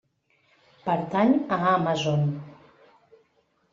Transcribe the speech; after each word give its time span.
Pertany 0.85 1.35
a 1.57 1.59
Amazon. 1.75 2.25